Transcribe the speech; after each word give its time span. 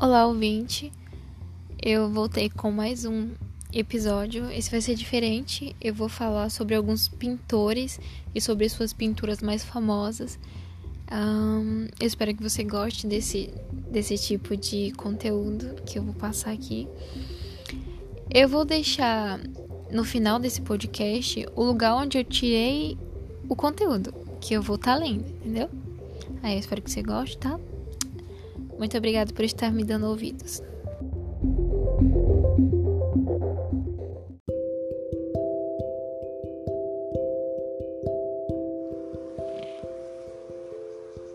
Olá, 0.00 0.26
ouvinte. 0.26 0.90
Eu 1.78 2.08
voltei 2.08 2.48
com 2.48 2.70
mais 2.70 3.04
um 3.04 3.32
episódio. 3.70 4.50
Esse 4.50 4.70
vai 4.70 4.80
ser 4.80 4.94
diferente. 4.94 5.76
Eu 5.78 5.92
vou 5.92 6.08
falar 6.08 6.48
sobre 6.48 6.74
alguns 6.74 7.06
pintores 7.06 8.00
e 8.34 8.40
sobre 8.40 8.66
suas 8.70 8.94
pinturas 8.94 9.42
mais 9.42 9.62
famosas. 9.62 10.38
Um, 11.12 11.86
eu 12.00 12.06
espero 12.06 12.34
que 12.34 12.42
você 12.42 12.64
goste 12.64 13.06
desse, 13.06 13.52
desse 13.92 14.16
tipo 14.16 14.56
de 14.56 14.90
conteúdo 14.92 15.82
que 15.82 15.98
eu 15.98 16.02
vou 16.02 16.14
passar 16.14 16.52
aqui. 16.52 16.88
Eu 18.30 18.48
vou 18.48 18.64
deixar 18.64 19.38
no 19.90 20.02
final 20.02 20.38
desse 20.38 20.62
podcast 20.62 21.46
o 21.54 21.62
lugar 21.62 21.94
onde 21.94 22.16
eu 22.16 22.24
tirei 22.24 22.96
o 23.46 23.54
conteúdo 23.54 24.14
que 24.40 24.54
eu 24.54 24.62
vou 24.62 24.76
estar 24.76 24.94
tá 24.94 25.04
lendo, 25.04 25.28
entendeu? 25.28 25.68
Aí 26.42 26.54
eu 26.54 26.58
espero 26.58 26.80
que 26.80 26.90
você 26.90 27.02
goste, 27.02 27.36
tá? 27.36 27.60
Muito 28.80 28.96
obrigado 28.96 29.34
por 29.34 29.44
estar 29.44 29.70
me 29.70 29.84
dando 29.84 30.06
ouvidos. 30.06 30.62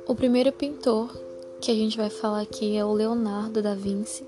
O 0.07 0.15
primeiro 0.15 0.51
pintor 0.51 1.15
que 1.61 1.69
a 1.69 1.75
gente 1.75 1.97
vai 1.97 2.09
falar 2.09 2.41
aqui 2.41 2.75
é 2.75 2.83
o 2.83 2.91
Leonardo 2.91 3.61
da 3.61 3.75
Vinci, 3.75 4.25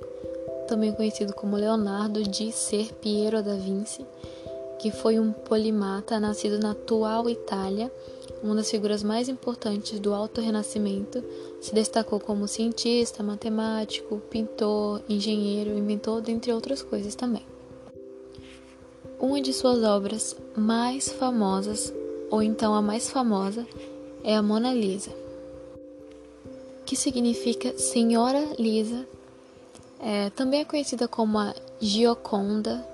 também 0.67 0.91
conhecido 0.91 1.33
como 1.33 1.55
Leonardo 1.55 2.21
de 2.21 2.51
Ser 2.51 2.93
Piero 3.01 3.41
da 3.41 3.55
Vinci, 3.55 4.05
que 4.77 4.91
foi 4.91 5.19
um 5.19 5.31
polimata 5.31 6.19
nascido 6.19 6.59
na 6.59 6.73
atual 6.73 7.27
Itália 7.27 7.91
uma 8.43 8.55
das 8.55 8.69
figuras 8.69 9.03
mais 9.03 9.27
importantes 9.29 9.99
do 9.99 10.13
Alto 10.13 10.41
Renascimento, 10.41 11.23
se 11.59 11.73
destacou 11.73 12.19
como 12.19 12.47
cientista, 12.47 13.23
matemático, 13.23 14.21
pintor, 14.29 15.01
engenheiro, 15.09 15.77
inventor, 15.77 16.21
dentre 16.21 16.53
outras 16.53 16.81
coisas 16.81 17.15
também. 17.15 17.45
Uma 19.19 19.41
de 19.41 19.51
suas 19.51 19.83
obras 19.83 20.35
mais 20.55 21.09
famosas, 21.09 21.91
ou 22.29 22.43
então 22.43 22.75
a 22.75 22.81
mais 22.81 23.09
famosa, 23.09 23.65
é 24.23 24.35
a 24.35 24.43
Mona 24.43 24.73
Lisa, 24.73 25.11
que 26.85 26.95
significa 26.95 27.77
Senhora 27.77 28.55
Lisa. 28.59 29.07
É, 29.99 30.29
também 30.29 30.61
é 30.61 30.65
conhecida 30.65 31.07
como 31.07 31.39
a 31.39 31.55
Gioconda, 31.81 32.87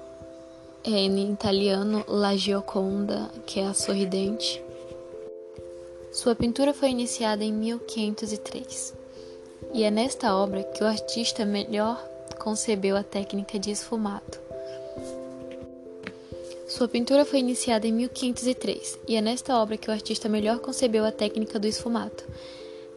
é, 0.85 0.91
em 0.91 1.33
italiano 1.33 2.05
La 2.07 2.38
Gioconda, 2.38 3.29
que 3.45 3.59
é 3.59 3.67
a 3.67 3.73
sorridente. 3.73 4.62
Sua 6.14 6.36
pintura 6.36 6.75
foi 6.75 6.92
iniciada 6.92 7.44
em 7.44 7.52
1503, 7.52 8.94
e 9.73 9.81
é 9.81 9.89
nesta 9.89 10.36
obra 10.36 10.64
que 10.64 10.83
o 10.83 10.88
artista 10.88 11.44
melhor 11.44 12.00
concebeu 12.38 12.95
a 12.95 13.02
técnica 13.02 13.58
de 13.58 13.72
esfumado. 13.72 14.38
Sua 16.67 16.88
pintura 16.88 17.25
foi 17.25 17.39
iniciada 17.39 17.88
em 17.88 17.91
1503, 17.91 19.00
e 19.08 19.16
é 19.16 19.22
nesta 19.22 19.59
obra 19.59 19.75
que 19.75 19.89
o 19.89 19.91
artista 19.91 20.30
melhor 20.30 20.59
concebeu 20.59 21.03
a 21.03 21.11
técnica 21.11 21.58
do 21.58 21.66
esfumato, 21.66 22.23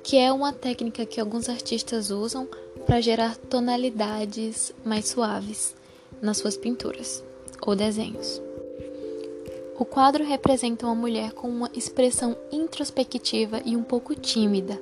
que 0.02 0.18
é 0.18 0.30
uma 0.30 0.52
técnica 0.52 1.06
que 1.06 1.18
alguns 1.18 1.48
artistas 1.48 2.10
usam 2.10 2.46
para 2.84 3.00
gerar 3.00 3.34
tonalidades 3.34 4.74
mais 4.84 5.08
suaves 5.08 5.74
nas 6.20 6.36
suas 6.36 6.56
pinturas 6.58 7.24
ou 7.62 7.74
desenhos. 7.74 8.45
O 9.78 9.84
quadro 9.84 10.24
representa 10.24 10.86
uma 10.86 10.94
mulher 10.94 11.32
com 11.32 11.48
uma 11.48 11.70
expressão 11.74 12.34
introspectiva 12.50 13.60
e 13.62 13.76
um 13.76 13.82
pouco 13.82 14.14
tímida. 14.14 14.80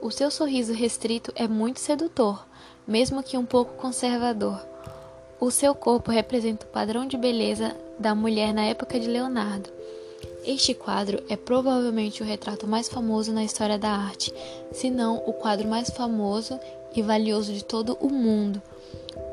O 0.00 0.10
seu 0.10 0.30
sorriso 0.30 0.72
restrito 0.72 1.30
é 1.34 1.46
muito 1.46 1.78
sedutor, 1.78 2.46
mesmo 2.88 3.22
que 3.22 3.36
um 3.36 3.44
pouco 3.44 3.74
conservador. 3.74 4.58
O 5.38 5.50
seu 5.50 5.74
corpo 5.74 6.10
representa 6.10 6.64
o 6.64 6.70
padrão 6.70 7.06
de 7.06 7.18
beleza 7.18 7.76
da 7.98 8.14
mulher 8.14 8.54
na 8.54 8.64
época 8.64 8.98
de 8.98 9.08
Leonardo. 9.08 9.68
Este 10.42 10.72
quadro 10.72 11.22
é 11.28 11.36
provavelmente 11.36 12.22
o 12.22 12.26
retrato 12.26 12.66
mais 12.66 12.88
famoso 12.88 13.34
na 13.34 13.44
história 13.44 13.78
da 13.78 13.90
arte, 13.90 14.32
se 14.72 14.88
não 14.88 15.16
o 15.18 15.34
quadro 15.34 15.68
mais 15.68 15.90
famoso 15.90 16.58
e 16.96 17.02
valioso 17.02 17.52
de 17.52 17.62
todo 17.62 17.98
o 18.00 18.08
mundo. 18.08 18.62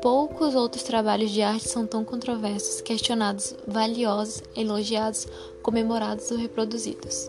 Poucos 0.00 0.54
outros 0.54 0.84
trabalhos 0.84 1.30
de 1.32 1.42
arte 1.42 1.68
são 1.68 1.84
tão 1.84 2.04
controversos, 2.04 2.80
questionados, 2.80 3.54
valiosos, 3.66 4.42
elogiados, 4.54 5.26
comemorados 5.60 6.30
ou 6.30 6.36
reproduzidos. 6.36 7.28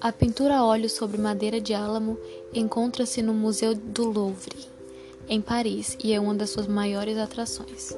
A 0.00 0.10
pintura 0.10 0.56
a 0.56 0.64
óleo 0.64 0.88
sobre 0.88 1.18
madeira 1.18 1.60
de 1.60 1.74
álamo 1.74 2.18
encontra-se 2.52 3.20
no 3.20 3.34
Museu 3.34 3.74
do 3.74 4.04
Louvre, 4.04 4.56
em 5.28 5.40
Paris, 5.40 5.96
e 6.02 6.12
é 6.14 6.20
uma 6.20 6.34
das 6.34 6.50
suas 6.50 6.66
maiores 6.66 7.18
atrações. 7.18 7.94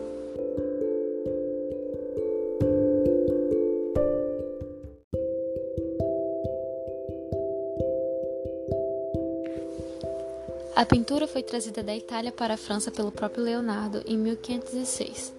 A 10.76 10.84
pintura 10.84 11.26
foi 11.26 11.42
trazida 11.42 11.82
da 11.82 11.96
Itália 11.96 12.30
para 12.30 12.52
a 12.52 12.58
França 12.58 12.90
pelo 12.90 13.10
próprio 13.10 13.42
Leonardo 13.42 14.02
em 14.04 14.14
1506, 14.18 15.32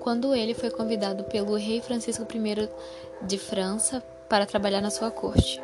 quando 0.00 0.34
ele 0.34 0.54
foi 0.54 0.70
convidado 0.70 1.22
pelo 1.22 1.54
rei 1.54 1.80
Francisco 1.80 2.26
I 2.34 2.68
de 3.24 3.38
França 3.38 4.00
para 4.28 4.44
trabalhar 4.44 4.80
na 4.80 4.90
sua 4.90 5.08
corte. 5.08 5.62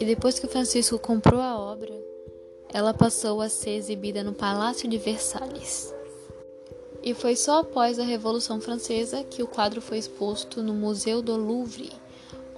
E 0.00 0.06
depois 0.06 0.38
que 0.38 0.46
Francisco 0.46 0.98
comprou 0.98 1.38
a 1.38 1.58
obra, 1.58 1.92
ela 2.72 2.94
passou 2.94 3.42
a 3.42 3.48
ser 3.50 3.72
exibida 3.72 4.24
no 4.24 4.32
Palácio 4.32 4.88
de 4.88 4.96
Versalhes. 4.96 5.94
E 7.02 7.12
foi 7.12 7.36
só 7.36 7.60
após 7.60 7.98
a 7.98 8.04
Revolução 8.04 8.58
Francesa 8.58 9.22
que 9.22 9.42
o 9.42 9.46
quadro 9.46 9.82
foi 9.82 9.98
exposto 9.98 10.62
no 10.62 10.72
Museu 10.72 11.20
do 11.20 11.36
Louvre, 11.36 11.92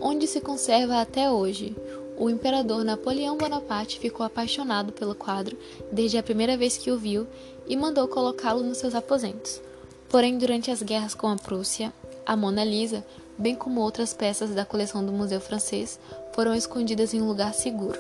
onde 0.01 0.29
se 0.29 0.41
conserva 0.41 1.01
até 1.01 1.29
hoje, 1.29 1.75
o 2.19 2.29
imperador 2.29 2.85
Napoleão 2.85 3.37
Bonaparte 3.37 4.01
ficou 4.01 4.27
apaixonado 4.27 4.93
pelo 4.93 5.15
quadro 5.15 5.57
desde 5.93 6.19
a 6.19 6.23
primeira 6.23 6.57
vez 6.57 6.77
que 6.77 6.91
o 6.91 6.99
viu 6.99 7.27
e 7.67 7.77
mandou 7.77 8.09
colocá-lo 8.09 8.63
nos 8.65 8.79
seus 8.79 8.95
aposentos. 8.95 9.61
Porém, 10.09 10.37
durante 10.37 10.71
as 10.71 10.83
guerras 10.83 11.15
com 11.15 11.29
a 11.29 11.37
Prússia, 11.37 11.93
a 12.27 12.37
Mona 12.37 12.65
Lisa, 12.65 13.05
bem 13.37 13.55
como 13.55 13.81
outras 13.81 14.13
peças 14.13 14.51
da 14.51 14.65
coleção 14.65 15.05
do 15.05 15.13
Museu 15.13 15.41
Francês, 15.41 16.01
foram 16.33 16.55
escondidas 16.55 17.15
em 17.15 17.23
um 17.23 17.29
lugar 17.29 17.55
seguro. 17.55 17.99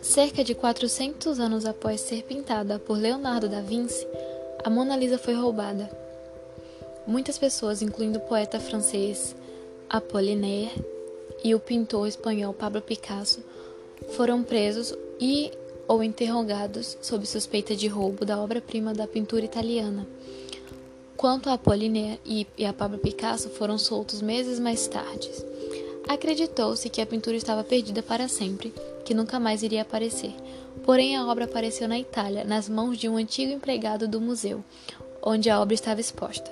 Cerca 0.00 0.42
de 0.42 0.54
400 0.54 1.38
anos 1.38 1.66
após 1.66 2.00
ser 2.00 2.22
pintada 2.22 2.78
por 2.78 2.96
Leonardo 2.96 3.48
da 3.48 3.60
Vinci, 3.60 4.06
a 4.64 4.70
Mona 4.70 4.96
Lisa 4.96 5.18
foi 5.18 5.34
roubada. 5.34 5.90
Muitas 7.06 7.36
pessoas, 7.36 7.82
incluindo 7.82 8.18
o 8.18 8.22
poeta 8.22 8.58
francês 8.58 9.34
Apollinaire, 9.88 10.72
e 11.46 11.54
o 11.54 11.60
pintor 11.60 12.08
espanhol 12.08 12.52
Pablo 12.52 12.82
Picasso 12.82 13.38
foram 14.16 14.42
presos 14.42 14.92
e 15.20 15.52
ou 15.86 16.02
interrogados 16.02 16.98
sob 17.00 17.24
suspeita 17.24 17.76
de 17.76 17.86
roubo 17.86 18.24
da 18.24 18.42
obra-prima 18.42 18.92
da 18.92 19.06
pintura 19.06 19.44
italiana. 19.44 20.04
Quanto 21.16 21.48
a 21.48 21.52
Apollinaire 21.52 22.18
e 22.58 22.66
a 22.66 22.72
Pablo 22.72 22.98
Picasso 22.98 23.48
foram 23.50 23.78
soltos 23.78 24.20
meses 24.20 24.58
mais 24.58 24.88
tarde. 24.88 25.30
Acreditou-se 26.08 26.90
que 26.90 27.00
a 27.00 27.06
pintura 27.06 27.36
estava 27.36 27.62
perdida 27.62 28.02
para 28.02 28.26
sempre, 28.26 28.74
que 29.04 29.14
nunca 29.14 29.38
mais 29.38 29.62
iria 29.62 29.82
aparecer. 29.82 30.34
Porém, 30.82 31.14
a 31.14 31.28
obra 31.28 31.44
apareceu 31.44 31.86
na 31.86 31.96
Itália, 31.96 32.42
nas 32.42 32.68
mãos 32.68 32.98
de 32.98 33.08
um 33.08 33.16
antigo 33.16 33.52
empregado 33.52 34.08
do 34.08 34.20
museu, 34.20 34.64
onde 35.22 35.48
a 35.48 35.60
obra 35.60 35.74
estava 35.74 36.00
exposta. 36.00 36.50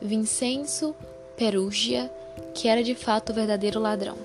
Vincenzo 0.00 0.96
Perugia 1.36 2.10
que 2.54 2.68
era 2.68 2.82
de 2.82 2.94
fato 2.94 3.30
o 3.30 3.34
verdadeiro 3.34 3.80
ladrão. 3.80 4.16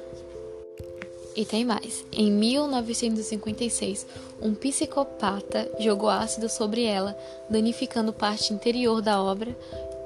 E 1.35 1.45
tem 1.45 1.63
mais. 1.63 2.03
Em 2.11 2.31
1956, 2.31 4.07
um 4.41 4.55
psicopata 4.55 5.69
jogou 5.79 6.09
ácido 6.09 6.49
sobre 6.49 6.83
ela, 6.83 7.15
danificando 7.47 8.11
parte 8.11 8.51
interior 8.51 9.03
da 9.03 9.21
obra. 9.21 9.55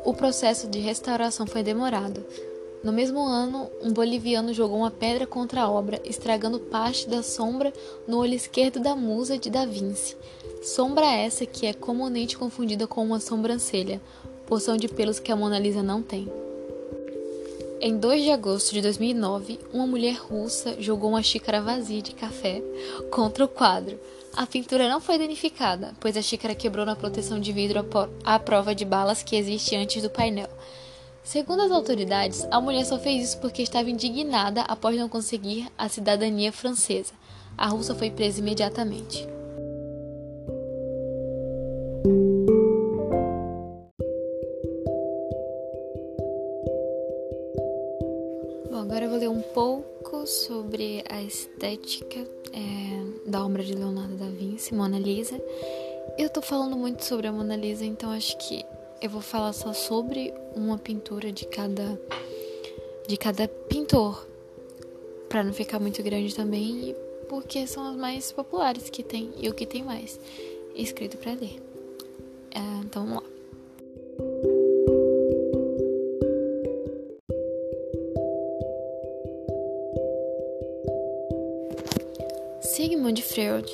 O 0.03 0.13
processo 0.13 0.68
de 0.68 0.80
restauração 0.80 1.48
foi 1.48 1.63
demorado. 1.63 2.21
No 2.83 2.92
mesmo 2.92 3.21
ano, 3.21 3.69
um 3.81 3.94
boliviano 3.94 4.53
jogou 4.53 4.80
uma 4.80 4.92
pedra 4.92 5.25
contra 5.25 5.62
a 5.62 5.69
obra, 5.69 6.01
estragando 6.03 6.59
parte 6.59 7.07
da 7.07 7.24
sombra 7.24 7.71
no 8.06 8.18
olho 8.18 8.33
esquerdo 8.33 8.80
da 8.80 8.95
musa 8.95 9.38
de 9.38 9.50
Da 9.50 9.65
Vinci. 9.65 10.18
Sombra 10.63 11.06
essa 11.06 11.45
que 11.45 11.65
é 11.65 11.74
comumente 11.74 12.38
confundida 12.38 12.88
com 12.88 13.06
uma 13.06 13.19
sobrancelha, 13.19 14.01
porção 14.48 14.75
de 14.75 14.88
pelos 14.88 15.19
que 15.19 15.31
a 15.31 15.36
Mona 15.36 15.59
Lisa 15.59 15.81
não 15.81 16.01
tem. 16.01 16.27
Em 17.83 17.98
2 17.98 18.22
de 18.22 18.30
agosto 18.30 18.74
de 18.75 18.80
2009, 18.80 19.60
uma 19.74 19.88
mulher 19.88 20.13
russa 20.13 20.80
jogou 20.80 21.10
uma 21.10 21.24
xícara 21.24 21.60
vazia 21.60 22.00
de 22.00 22.13
café 22.13 22.62
contra 23.10 23.44
o 23.44 23.48
quadro. 23.48 24.00
A 24.36 24.45
pintura 24.45 24.88
não 24.88 25.01
foi 25.01 25.18
danificada, 25.18 25.92
pois 26.00 26.16
a 26.16 26.22
xícara 26.22 26.54
quebrou 26.54 26.86
na 26.86 26.95
proteção 26.95 27.39
de 27.39 27.51
vidro 27.51 27.83
à 28.24 28.38
prova 28.38 28.75
de 28.75 28.86
balas 28.86 29.24
que 29.24 29.36
existe 29.36 29.75
antes 29.75 30.04
do 30.04 30.12
painel. 30.12 30.48
Segundo 31.24 31.63
as 31.63 31.72
autoridades, 31.72 32.45
a 32.51 32.62
mulher 32.62 32.86
só 32.86 33.00
fez 33.00 33.30
isso 33.30 33.39
porque 33.39 33.63
estava 33.63 33.89
indignada 33.89 34.62
após 34.62 34.95
não 34.95 35.10
conseguir 35.10 35.68
a 35.75 35.89
cidadania 35.89 36.51
francesa. 36.51 37.13
A 37.57 37.68
russa 37.68 37.95
foi 37.95 38.12
presa 38.12 38.42
imediatamente. 38.42 39.27
Ler 49.21 49.29
um 49.29 49.41
pouco 49.41 50.25
sobre 50.25 51.03
a 51.07 51.21
estética 51.21 52.19
é, 52.51 53.29
da 53.29 53.45
obra 53.45 53.63
de 53.63 53.75
Leonardo 53.75 54.15
da 54.15 54.25
Vinci, 54.25 54.73
Mona 54.73 54.97
Lisa. 54.97 55.39
Eu 56.18 56.27
tô 56.29 56.41
falando 56.41 56.75
muito 56.75 57.06
sobre 57.06 57.27
a 57.27 57.31
Mona 57.31 57.56
Lisa, 57.56 57.85
então 57.85 58.09
acho 58.09 58.35
que 58.38 58.65
eu 59.00 59.09
vou 59.12 59.21
falar 59.21 59.53
só 59.53 59.73
sobre 59.73 60.33
uma 60.56 60.77
pintura 60.77 61.31
de 61.31 61.45
cada 61.45 62.00
de 63.07 63.18
cada 63.18 63.47
pintor, 63.47 64.25
para 65.27 65.44
não 65.44 65.53
ficar 65.53 65.79
muito 65.79 66.01
grande 66.01 66.33
também, 66.33 66.95
porque 67.27 67.67
são 67.67 67.85
as 67.91 67.95
mais 67.95 68.31
populares 68.31 68.89
que 68.89 69.03
tem 69.03 69.31
e 69.38 69.50
o 69.50 69.53
que 69.53 69.65
tem 69.65 69.83
mais 69.83 70.19
escrito 70.75 71.17
para 71.17 71.33
ler. 71.33 71.62
É, 72.51 72.59
então 72.83 73.06
vamos 73.06 73.24
lá. 73.24 73.31
Sigmund 82.81 83.22
Freud 83.22 83.72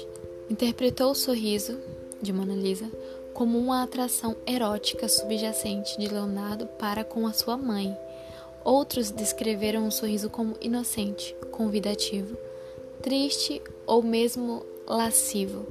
interpretou 0.50 1.12
o 1.12 1.16
sorriso 1.16 1.80
de 2.22 2.34
Mona 2.34 2.54
Lisa 2.54 2.92
como 3.34 3.58
uma 3.58 3.82
atração 3.82 4.36
erótica 4.46 5.08
subjacente 5.08 5.98
de 5.98 6.10
Leonardo 6.10 6.68
para 6.78 7.06
com 7.06 7.26
a 7.26 7.32
sua 7.32 7.56
mãe. 7.56 7.98
Outros 8.66 9.10
descreveram 9.10 9.88
o 9.88 9.92
sorriso 9.94 10.30
como 10.30 10.58
inocente, 10.60 11.34
convidativo, 11.52 12.38
triste 13.02 13.62
ou 13.86 14.04
mesmo 14.04 14.66
lascivo. 14.86 15.66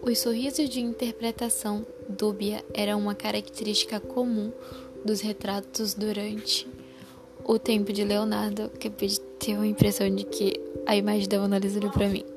Os 0.00 0.20
sorrisos 0.20 0.66
de 0.70 0.80
interpretação 0.80 1.84
dúbia 2.08 2.64
eram 2.72 2.98
uma 2.98 3.14
característica 3.14 4.00
comum 4.00 4.50
dos 5.04 5.20
retratos 5.20 5.92
durante 5.92 6.66
o 7.44 7.58
tempo 7.58 7.92
de 7.92 8.02
Leonardo, 8.02 8.70
que 8.70 8.88
teve 8.88 9.60
a 9.60 9.66
impressão 9.66 10.08
de 10.08 10.24
que 10.24 10.58
a 10.86 10.96
imagem 10.96 11.28
da 11.28 11.38
Mona 11.38 11.58
Lisa 11.58 11.78
olhou 11.78 11.92
para 11.92 12.08
mim. 12.08 12.31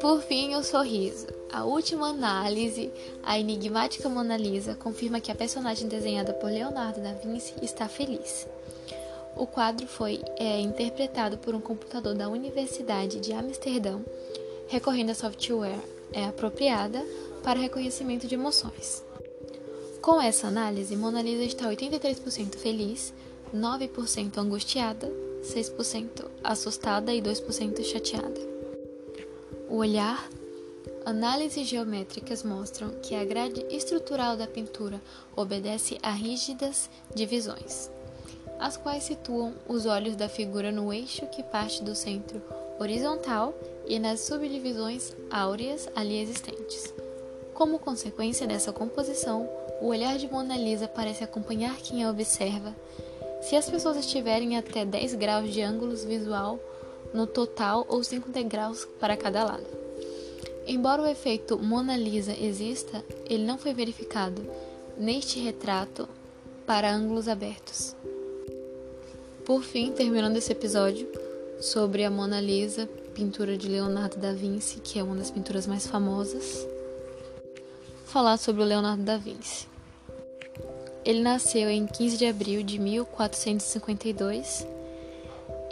Por 0.00 0.22
fim, 0.22 0.54
o 0.54 0.64
sorriso. 0.64 1.26
A 1.52 1.64
última 1.64 2.08
análise, 2.08 2.90
a 3.22 3.38
enigmática 3.38 4.08
Mona 4.08 4.36
Lisa, 4.36 4.74
confirma 4.74 5.20
que 5.20 5.30
a 5.30 5.34
personagem 5.34 5.88
desenhada 5.88 6.32
por 6.32 6.50
Leonardo 6.50 7.02
da 7.02 7.12
Vinci 7.12 7.54
está 7.60 7.86
feliz. 7.86 8.46
O 9.36 9.46
quadro 9.46 9.86
foi 9.86 10.22
é, 10.38 10.58
interpretado 10.58 11.36
por 11.36 11.54
um 11.54 11.60
computador 11.60 12.14
da 12.14 12.28
Universidade 12.28 13.20
de 13.20 13.32
Amsterdã, 13.34 14.00
recorrendo 14.68 15.10
a 15.10 15.14
software 15.14 15.78
é, 16.12 16.24
apropriada 16.24 17.04
para 17.42 17.60
reconhecimento 17.60 18.26
de 18.26 18.34
emoções. 18.34 19.04
Com 20.00 20.20
essa 20.20 20.46
análise, 20.46 20.96
Mona 20.96 21.20
Lisa 21.20 21.44
está 21.44 21.68
83% 21.68 22.56
feliz, 22.56 23.12
9% 23.54 24.38
angustiada, 24.38 25.12
6% 25.42 26.24
assustada 26.42 27.12
e 27.12 27.20
2% 27.20 27.84
chateada. 27.84 28.59
O 29.70 29.76
olhar. 29.76 30.28
Análises 31.06 31.68
geométricas 31.68 32.42
mostram 32.42 32.90
que 33.02 33.14
a 33.14 33.24
grade 33.24 33.64
estrutural 33.70 34.36
da 34.36 34.46
pintura 34.46 35.00
obedece 35.36 35.96
a 36.02 36.10
rígidas 36.10 36.90
divisões, 37.14 37.88
as 38.58 38.76
quais 38.76 39.04
situam 39.04 39.54
os 39.68 39.86
olhos 39.86 40.16
da 40.16 40.28
figura 40.28 40.72
no 40.72 40.92
eixo 40.92 41.24
que 41.26 41.42
parte 41.44 41.84
do 41.84 41.94
centro 41.94 42.42
horizontal 42.80 43.54
e 43.86 44.00
nas 44.00 44.20
subdivisões 44.20 45.14
áureas 45.30 45.88
ali 45.94 46.20
existentes. 46.20 46.92
Como 47.54 47.78
consequência 47.78 48.48
dessa 48.48 48.72
composição, 48.72 49.48
o 49.80 49.86
olhar 49.86 50.18
de 50.18 50.28
Mona 50.28 50.56
Lisa 50.56 50.88
parece 50.88 51.22
acompanhar 51.22 51.76
quem 51.76 52.02
a 52.02 52.10
observa. 52.10 52.74
Se 53.40 53.54
as 53.54 53.70
pessoas 53.70 53.96
estiverem 53.96 54.56
até 54.56 54.84
10 54.84 55.14
graus 55.14 55.52
de 55.52 55.62
ângulo 55.62 55.94
visual 55.94 56.58
no 57.12 57.26
total 57.26 57.86
ou 57.88 58.02
5 58.02 58.30
degraus 58.30 58.86
para 58.98 59.16
cada 59.16 59.44
lado. 59.44 59.66
Embora 60.66 61.02
o 61.02 61.06
efeito 61.06 61.58
Mona 61.58 61.96
Lisa 61.96 62.32
exista, 62.32 63.04
ele 63.28 63.44
não 63.44 63.58
foi 63.58 63.74
verificado 63.74 64.46
neste 64.96 65.40
retrato 65.40 66.08
para 66.66 66.94
ângulos 66.94 67.26
abertos. 67.26 67.96
Por 69.44 69.62
fim, 69.62 69.90
terminando 69.90 70.36
esse 70.36 70.52
episódio 70.52 71.08
sobre 71.60 72.04
a 72.04 72.10
Mona 72.10 72.40
Lisa, 72.40 72.88
pintura 73.14 73.56
de 73.56 73.66
Leonardo 73.68 74.16
da 74.18 74.32
Vinci, 74.32 74.78
que 74.78 74.98
é 74.98 75.02
uma 75.02 75.16
das 75.16 75.30
pinturas 75.30 75.66
mais 75.66 75.86
famosas, 75.86 76.66
falar 78.04 78.36
sobre 78.36 78.62
o 78.62 78.66
Leonardo 78.66 79.02
da 79.02 79.16
Vinci. 79.16 79.66
Ele 81.04 81.20
nasceu 81.20 81.68
em 81.70 81.86
15 81.86 82.16
de 82.18 82.26
abril 82.26 82.62
de 82.62 82.78
1452 82.78 84.66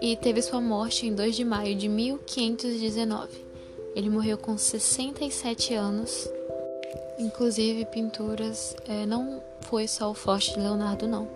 e 0.00 0.16
teve 0.16 0.40
sua 0.42 0.60
morte 0.60 1.06
em 1.06 1.14
2 1.14 1.36
de 1.36 1.44
maio 1.44 1.74
de 1.74 1.88
1519. 1.88 3.28
Ele 3.94 4.08
morreu 4.08 4.38
com 4.38 4.56
67 4.56 5.74
anos. 5.74 6.30
Inclusive, 7.18 7.84
pinturas 7.86 8.76
é, 8.86 9.04
não 9.04 9.42
foi 9.62 9.88
só 9.88 10.10
o 10.10 10.14
forte 10.14 10.54
de 10.54 10.60
Leonardo, 10.60 11.08
não. 11.08 11.28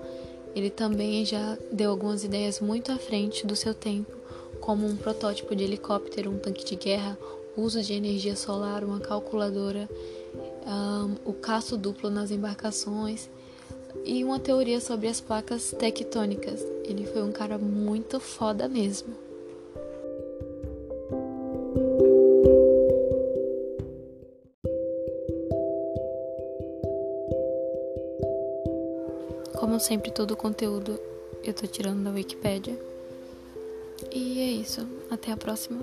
Ele 0.55 0.71
também 0.71 1.25
já 1.25 1.59
deu 1.73 1.91
algumas 1.91 2.23
ideias 2.23 2.61
muito 2.61 2.93
à 2.93 2.97
frente 2.97 3.47
do 3.47 3.57
seu 3.57 3.75
tempo, 3.75 4.13
como 4.61 4.87
um 4.87 4.97
protótipo 4.97 5.57
de 5.57 5.65
helicóptero, 5.65 6.31
um 6.31 6.39
tanque 6.39 6.65
de 6.65 6.77
guerra, 6.77 7.19
uso 7.57 7.83
de 7.83 7.95
energia 7.95 8.37
solar, 8.37 8.85
uma 8.85 9.01
calculadora, 9.01 9.89
um, 10.67 11.31
o 11.31 11.33
caço 11.33 11.77
duplo 11.77 12.11
nas 12.11 12.31
embarcações 12.31 13.29
e 14.05 14.23
uma 14.23 14.39
teoria 14.39 14.81
sobre 14.81 15.09
as 15.09 15.21
placas 15.21 15.75
tectônicas. 15.77 16.72
Ele 16.85 17.07
foi 17.07 17.23
um 17.23 17.33
cara 17.33 17.59
muito 17.59 18.19
foda 18.21 18.69
mesmo. 18.69 19.15
Como 29.55 29.79
sempre, 29.79 30.11
todo 30.11 30.33
o 30.33 30.37
conteúdo 30.37 30.99
eu 31.45 31.55
tô 31.55 31.67
tirando 31.67 32.05
da 32.05 32.11
Wikipedia. 32.11 32.79
E 34.13 34.41
é 34.41 34.51
isso. 34.61 34.87
Até 35.11 35.33
a 35.33 35.37
próxima. 35.37 35.81